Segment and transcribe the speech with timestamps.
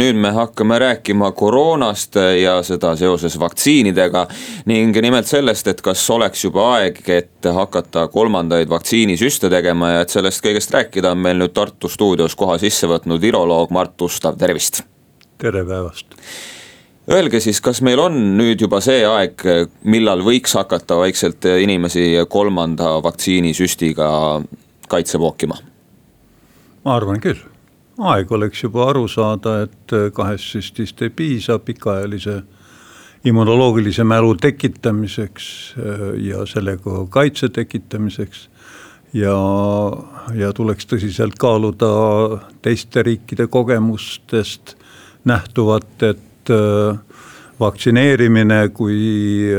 [0.00, 4.22] nüüd me hakkame rääkima koroonast ja seda seoses vaktsiinidega
[4.66, 10.14] ning nimelt sellest, et kas oleks juba aeg, et hakata kolmandaid vaktsiinisüste tegema ja et
[10.14, 14.80] sellest kõigest rääkida, on meil nüüd Tartu stuudios koha sisse võtnud viroloog Mart Ustav, tervist.
[15.38, 16.16] tere päevast.
[17.12, 19.44] Öelge siis, kas meil on nüüd juba see aeg,
[19.84, 24.10] millal võiks hakata vaikselt inimesi kolmanda vaktsiinisüstiga
[24.88, 25.60] kaitse pookima?
[26.82, 27.51] ma arvan küll
[27.98, 32.42] aeg oleks juba aru saada, et äh, kahest süstist ei piisa pikaajalise
[33.24, 38.48] immunoloogilise mälu tekitamiseks äh, ja sellega kaitse tekitamiseks.
[39.12, 39.36] ja,
[40.34, 41.88] ja tuleks tõsiselt kaaluda
[42.62, 44.76] teiste riikide kogemustest
[45.24, 46.98] nähtuvat, et äh,
[47.60, 49.50] vaktsineerimine kui,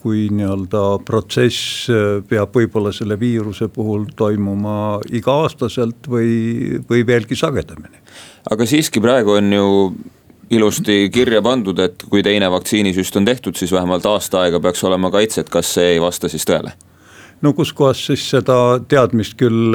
[0.00, 1.90] kui nii-öelda protsess
[2.28, 8.02] peab võib-olla selle viiruse puhul toimuma iga-aastaselt või, või veelgi sagedamini.
[8.50, 9.68] aga siiski praegu on ju
[10.52, 15.10] ilusti kirja pandud, et kui teine vaktsiinisüst on tehtud, siis vähemalt aasta aega peaks olema
[15.10, 16.74] kaitset, kas see ei vasta siis tõele?
[17.42, 18.56] No kuskohast siis seda
[18.88, 19.74] teadmist küll,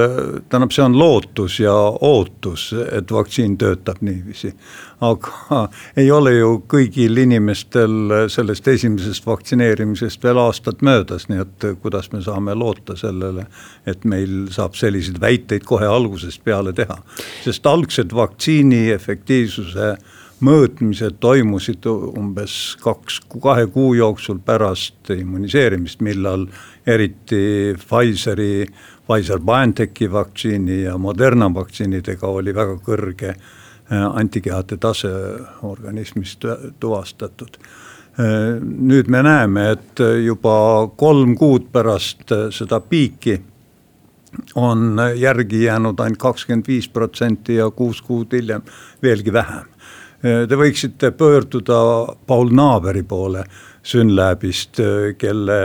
[0.49, 4.53] tähendab, see on lootus ja ootus, et vaktsiin töötab niiviisi.
[5.01, 12.11] aga ei ole ju kõigil inimestel sellest esimesest vaktsineerimisest veel aastad möödas, nii et kuidas
[12.11, 13.45] me saame loota sellele,
[13.85, 16.97] et meil saab selliseid väiteid kohe algusest peale teha.
[17.43, 19.97] sest algsed vaktsiini efektiivsuse
[20.43, 26.45] mõõtmised toimusid umbes kaks, kahe kuu jooksul pärast immuniseerimist, millal
[26.87, 28.67] eriti Pfizeri,
[29.07, 35.11] Pfizer-BioNTechi vaktsiini ja Moderna vaktsiinidega oli väga kõrge äh, antikehade tase
[35.63, 36.37] organismis
[36.79, 37.57] tuvastatud.
[37.57, 43.39] Äh, nüüd me näeme, et juba kolm kuud pärast äh, seda piiki
[44.55, 48.61] on järgi jäänud ainult kakskümmend viis protsenti ja kuus kuud hiljem
[49.01, 49.65] veelgi vähem
[50.27, 51.77] Te võiksite pöörduda
[52.27, 53.45] Paul Naaberi poole
[53.87, 54.81] Synlabist,
[55.15, 55.59] kelle,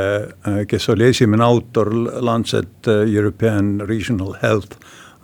[0.71, 1.91] kes oli esimene autor
[2.23, 4.77] Lancet European Regional Health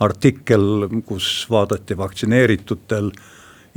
[0.03, 3.13] artikkel, kus vaadati vaktsineeritutel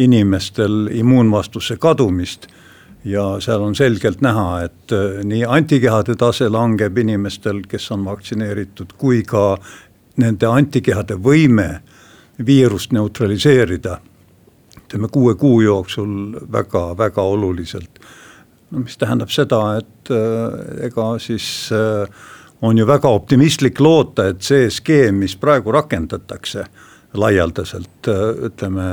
[0.01, 2.47] inimestel immuunvastuse kadumist.
[3.05, 4.93] Ja seal on selgelt näha, et
[5.25, 9.57] nii antikehade tase langeb inimestel, kes on vaktsineeritud, kui ka
[10.21, 11.73] nende antikehade võime
[12.45, 13.99] viirust neutraliseerida
[14.77, 17.99] ütleme kuue kuu jooksul väga-väga oluliselt.
[18.71, 22.07] no mis tähendab seda, et äh, ega siis äh,
[22.61, 26.65] on ju väga optimistlik loota, et see skeem, mis praegu rakendatakse
[27.13, 28.85] laialdaselt, äh, ütleme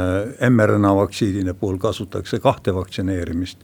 [0.50, 3.58] mRNA vaktsiinide puhul kasutatakse kahte vaktsineerimist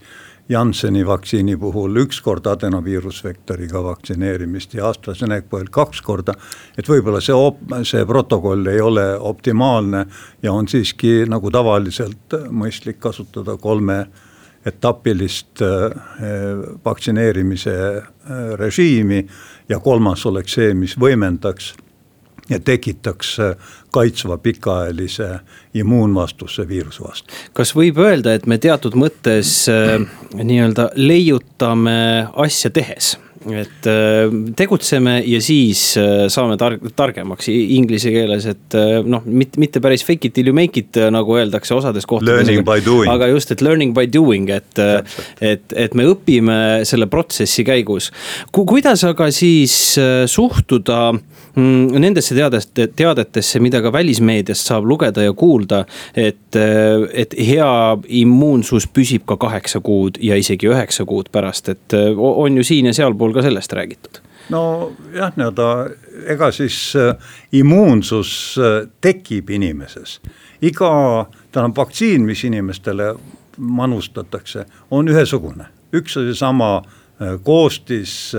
[0.48, 6.34] Jansseni vaktsiini puhul üks kord adenoviirusvektoriga vaktsineerimist ja AstraZeneca kaks korda.
[6.78, 7.34] et võib-olla see,
[7.84, 10.04] see protokoll ei ole optimaalne
[10.42, 14.06] ja on siiski nagu tavaliselt mõistlik kasutada kolme
[14.66, 15.90] etapilist äh,
[16.84, 18.04] vaktsineerimise äh,
[18.60, 19.26] režiimi
[19.68, 21.72] ja kolmas oleks see, mis võimendaks
[22.50, 23.56] ja tekitaks äh,
[23.94, 25.28] kaitsva pikaajalise
[25.74, 27.34] immuunvastuse viiruse vastu.
[27.52, 30.00] kas võib öelda, et me teatud mõttes äh,
[30.34, 33.14] nii-öelda leiutame asja tehes?
[33.52, 39.60] et äh, tegutseme ja siis äh, saame targ-, targemaks inglise keeles, et äh, noh, mitte,
[39.60, 42.48] mitte päris fake it till you make it nagu öeldakse osades kohtades.
[43.10, 44.80] aga just, et learning by doing, et,
[45.40, 48.10] et, et me õpime selle protsessi käigus
[48.52, 48.64] Ku,.
[48.68, 49.74] kuidas aga siis
[50.30, 55.84] suhtuda mm, nendesse teadeste, teadetesse, mida ka välismeediast saab lugeda ja kuulda,
[56.18, 56.56] et,
[57.14, 57.70] et hea
[58.22, 62.94] immuunsus püsib ka kaheksa kuud ja isegi üheksa kuud pärast, et on ju siin ja
[62.96, 64.24] sealpool ka sellest räägitud?
[64.48, 65.90] nojah, nii-öelda
[66.26, 67.16] ega siis äh,
[67.52, 70.20] immuunsus äh, tekib inimeses.
[70.62, 73.14] iga, tähendab vaktsiin, mis inimestele
[73.56, 78.32] manustatakse, on ühesugune, üks ja seesama äh, koostis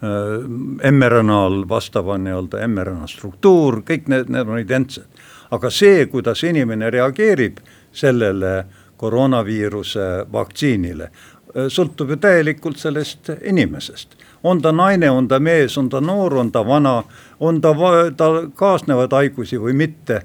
[0.00, 5.08] mRNA-l vastava nii-öelda mRNA struktuur, kõik need, need on identsed.
[5.50, 7.58] aga see, kuidas inimene reageerib
[7.92, 8.64] sellele
[8.96, 11.10] koroonaviiruse vaktsiinile,
[11.50, 14.16] Äh, sõltub ju täielikult sellest inimesest.
[14.42, 17.02] on ta naine, on ta mees, on ta noor, on ta vana,
[17.40, 17.74] on ta,
[18.16, 20.22] tal kaasnevad haigusi või mitte.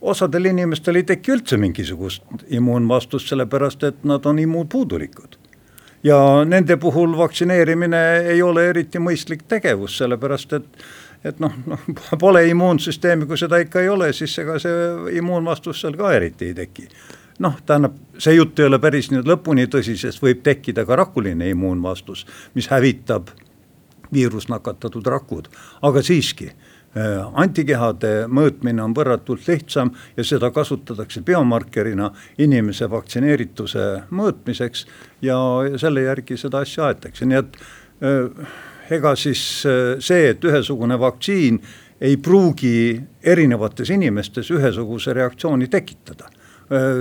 [0.00, 5.36] osadel inimestel ei teki üldse mingisugust immuunvastust, sellepärast et nad on immuunpuudulikud.
[6.02, 8.02] Ja nende puhul vaktsineerimine
[8.34, 10.82] ei ole eriti mõistlik tegevus, sellepärast et
[11.24, 11.86] et noh, noh
[12.22, 16.54] pole immuunsüsteemi, kui seda ikka ei ole, siis ega see immuunvastus seal ka eriti ei
[16.54, 16.86] teki.
[17.42, 21.50] Noh, tähendab, see jutt ei ole päris nüüd lõpuni tõsi, sest võib tekkida ka rakuline
[21.52, 22.24] immuunvastus,
[22.54, 23.30] mis hävitab
[24.14, 25.50] viirusnakatatud rakud,
[25.82, 26.50] aga siiski
[27.32, 34.86] antikehade mõõtmine on võrratult lihtsam ja seda kasutatakse biomarkerina inimese vaktsineerituse mõõtmiseks
[35.22, 35.36] ja
[35.78, 37.60] selle järgi seda asja aetakse, nii et
[38.90, 39.42] ega siis
[40.00, 41.60] see, et ühesugune vaktsiin
[42.00, 46.30] ei pruugi erinevates inimestes ühesuguse reaktsiooni tekitada.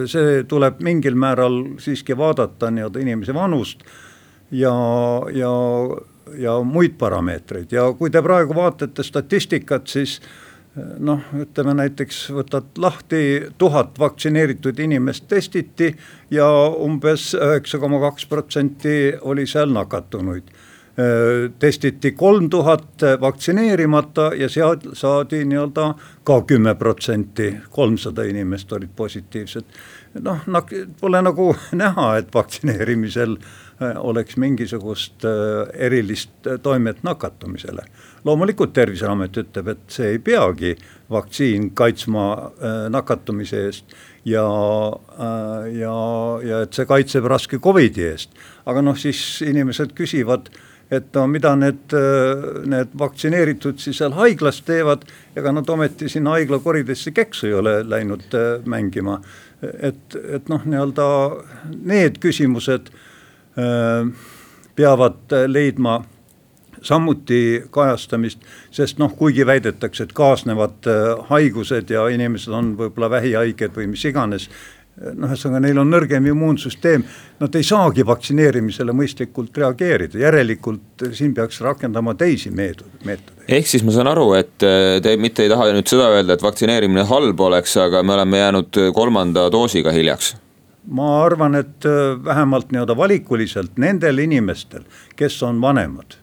[0.07, 3.81] see tuleb mingil määral siiski vaadata nii-öelda inimese vanust
[4.51, 4.72] ja,
[5.36, 5.51] ja,
[6.36, 7.72] ja muid parameetreid.
[7.72, 10.20] Ja kui te praegu vaatate statistikat, siis
[11.00, 13.22] noh, ütleme näiteks võtad lahti
[13.58, 15.92] tuhat vaktsineeritud inimest testiti
[16.32, 20.50] ja umbes üheksa koma kaks protsenti oli seal nakatunuid.
[20.98, 25.92] Äh, testiti kolm tuhat vaktsineerimata ja seal saadi nii-öelda
[26.26, 29.66] ka kümme protsenti, kolmsada inimest olid positiivsed.
[30.13, 30.44] Noh,
[31.00, 31.51] pole nagu
[31.83, 37.86] näha, et vaktsineerimisel äh, oleks mingisugust äh, erilist toimet nakatumisele.
[38.25, 40.75] loomulikult Terviseamet ütleb, et see ei peagi
[41.09, 42.51] vaktsiin kaitsma
[42.92, 43.94] nakatumise eest
[44.25, 44.48] ja,
[45.71, 45.94] ja,
[46.44, 48.33] ja et see kaitseb raske Covidi eest.
[48.65, 50.51] aga noh, siis inimesed küsivad
[50.92, 51.95] et no mida need,
[52.71, 55.04] need vaktsineeritud siis seal haiglas teevad,
[55.38, 59.19] ega nad ometi sinna haigla koridesse keksu ei ole läinud äh, mängima.
[59.62, 61.07] Et, et noh, nii-öelda
[61.86, 62.92] need küsimused
[63.57, 64.12] äh,
[64.77, 66.01] peavad leidma
[66.81, 68.39] samuti kajastamist,
[68.71, 74.06] sest noh, kuigi väidetakse, et kaasnevad äh, haigused ja inimesed on võib-olla vähihaiged või mis
[74.06, 74.50] iganes,
[75.14, 77.04] noh, ühesõnaga neil on nõrgem immuunsüsteem,
[77.42, 83.32] nad ei saagi vaktsineerimisele mõistlikult reageerida, järelikult siin peaks rakendama teisi meetodeid.
[83.48, 86.46] ehk siis ma saan aru, et äh, te mitte ei taha nüüd seda öelda, et
[86.46, 90.36] vaktsineerimine halb oleks, aga me oleme jäänud kolmanda doosiga hiljaks.
[90.88, 96.18] Ma arvan, et äh, vähemalt nii-öelda valikuliselt nendel inimestel, kes on vanemad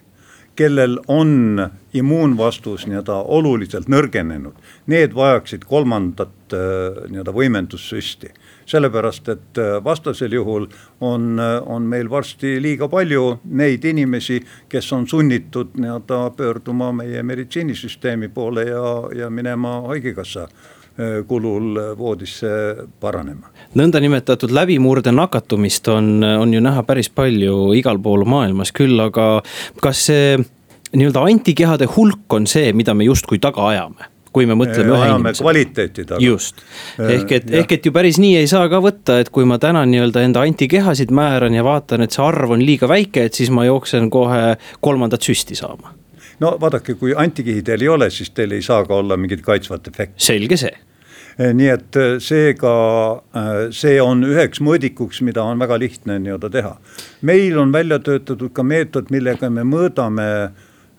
[0.56, 4.56] kellel on immuunvastus nii-öelda oluliselt nõrgenenud,
[4.90, 8.32] need vajaksid kolmandat äh, nii-öelda võimendussüsti.
[8.66, 10.66] sellepärast, et äh, vastasel juhul
[11.00, 17.22] on, äh, on meil varsti liiga palju neid inimesi, kes on sunnitud nii-öelda pöörduma meie
[17.22, 20.48] meditsiinisüsteemi poole ja, ja minema haigekassa
[21.26, 22.48] kulul voodisse
[23.00, 23.50] paranema.
[23.74, 29.42] nõndanimetatud läbimurde nakatumist on, on ju näha päris palju igal pool maailmas, küll aga
[29.82, 30.36] kas see
[30.94, 35.44] nii-öelda antikehade hulk on see, mida me justkui taga ajame kui me mõtleme ühe inimese.
[35.44, 36.22] kvaliteeti taga.
[36.22, 36.62] just,
[36.98, 39.84] ehk et, ehk et ju päris nii ei saa ka võtta, et kui ma täna
[39.86, 43.66] nii-öelda enda antikehasid määran ja vaatan, et see arv on liiga väike, et siis ma
[43.68, 45.94] jooksen kohe kolmandat süsti saama
[46.42, 49.88] no vaadake, kui antikehi teil ei ole, siis teil ei saa ka olla mingit kaitsvat
[49.88, 50.24] efekti.
[50.26, 52.74] selge see eh, nii et eh, seega
[53.14, 56.76] eh, see on üheks mõõdikuks, mida on väga lihtne nii-öelda teha.
[57.22, 60.28] meil on välja töötatud ka meetod, millega me mõõdame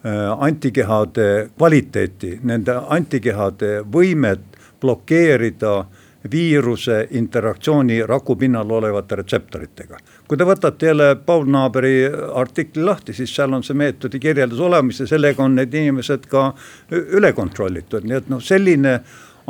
[0.05, 4.43] antikehade kvaliteeti, nende antikehade võimet
[4.77, 5.87] blokeerida
[6.31, 9.97] viiruse interaktsiooni raku pinnal olevate retseptoritega.
[10.27, 14.99] kui te võtate jälle Paul Naaberi artikli lahti, siis seal on see meetodi kirjeldus olemas
[14.99, 16.47] ja sellega on need inimesed ka
[16.91, 18.99] üle kontrollitud, nii et noh, selline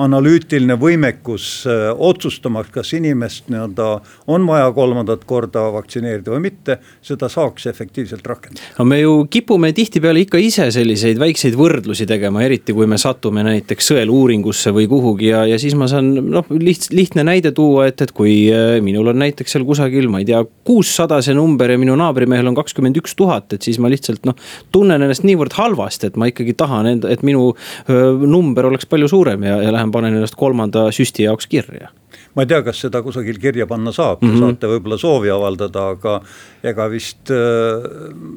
[0.01, 3.87] analüütiline võimekus äh, otsustamaks, kas inimest nii-öelda
[4.31, 8.63] on vaja kolmandat korda vaktsineerida või mitte, seda saaks efektiivselt rakendada.
[8.79, 13.45] no me ju kipume tihtipeale ikka ise selliseid väikseid võrdlusi tegema, eriti kui me satume
[13.47, 18.01] näiteks sõeluuringusse või kuhugi ja, ja siis ma saan noh, liht-, lihtne näide tuua, et,
[18.03, 21.79] et kui äh, minul on näiteks seal kusagil, ma ei tea, kuussada see number ja
[21.81, 24.35] minu naabrimehel on kakskümmend üks tuhat, et siis ma lihtsalt noh,
[24.75, 27.47] tunnen ennast niivõrd halvasti, et ma ikkagi tahan et minu
[27.89, 31.89] öö, number oleks palju suurem ja, ja lähen lähen panen ennast kolmanda süsti jaoks kirja
[32.35, 34.39] ma ei tea, kas seda kusagil kirja panna saab mm, -hmm.
[34.43, 36.15] saate võib-olla soovi avaldada, aga
[36.63, 37.87] ega vist äh,.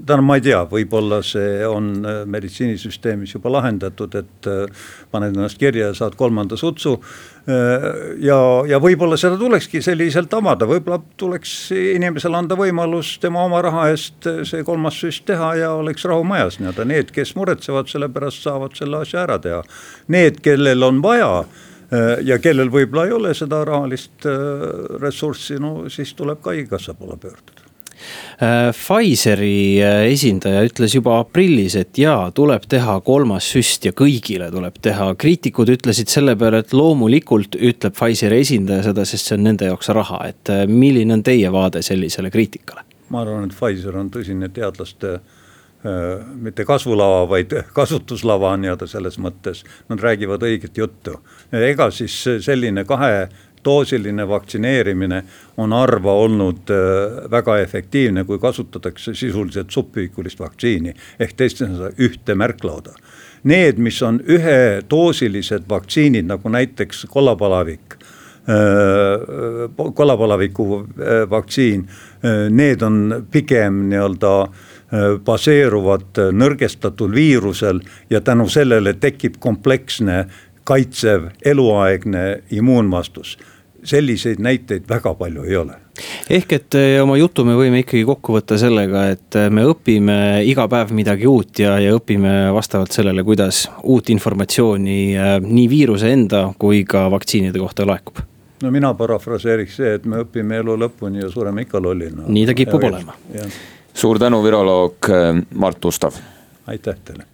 [0.07, 5.59] tähendab, ma ei tea, võib-olla see on äh, meditsiinisüsteemis juba lahendatud, et äh, paned ennast
[5.59, 6.99] kirja ja saad kolmanda sutsu
[8.21, 8.39] ja,
[8.69, 14.29] ja võib-olla seda tulekski selliselt avada, võib-olla tuleks inimesele anda võimalus tema oma raha eest
[14.49, 18.77] see kolmas süst teha ja oleks rahu majas nii-öelda, need, kes muretsevad selle pärast, saavad
[18.77, 19.63] selle asja ära teha.
[20.13, 21.31] Need, kellel on vaja
[22.25, 24.67] ja kellel võib-olla ei ole seda rahalist äh,
[25.01, 27.65] ressurssi, no siis tuleb ka haigekassa poole pöörduda.
[28.39, 29.81] Äh, Pfizeri
[30.13, 35.15] esindaja ütles juba aprillis, et jaa, tuleb teha kolmas süst ja kõigile tuleb teha.
[35.19, 39.91] kriitikud ütlesid selle peale, et loomulikult ütleb Pfizeri esindaja seda, sest see on nende jaoks
[39.97, 42.85] raha, et milline on teie vaade sellisele kriitikale?
[43.09, 45.38] ma arvan, et Pfizer on tõsine teadlaste äh, Äh,
[46.43, 51.21] mitte kasvulava, vaid kasutuslava nii-öelda selles mõttes, nad räägivad õiget juttu.
[51.53, 55.23] ega siis selline kahedoosiline vaktsineerimine
[55.57, 62.99] on harva olnud äh, väga efektiivne, kui kasutatakse sisuliselt subühikulist vaktsiini ehk teisisõnu ühte märklauda
[63.45, 67.99] need, mis on ühedoosilised vaktsiinid, nagu näiteks kollapalavik
[69.95, 70.87] kollapalaviku
[71.31, 71.83] vaktsiin,
[72.51, 74.31] need on pigem nii-öelda
[75.25, 80.23] baseeruvad nõrgestatud viirusel ja tänu sellele tekib kompleksne
[80.65, 83.37] kaitsev eluaegne immuunvastus
[83.85, 85.73] selliseid näiteid väga palju ei ole.
[86.31, 90.69] ehk et eh, oma jutu me võime ikkagi kokku võtta sellega, et me õpime iga
[90.71, 94.99] päev midagi uut ja, ja õpime vastavalt sellele, kuidas uut informatsiooni
[95.47, 98.23] nii viiruse enda kui ka vaktsiinide kohta laekub.
[98.63, 102.29] no mina parafraseeriks see, et me õpime elu lõpuni ja sureme ikka lollina.
[102.29, 103.19] nii ta kipub ja, olema.
[103.99, 105.11] Suur tänu, viroloog
[105.55, 106.15] Mart Ustav.
[106.67, 107.29] aitäh teile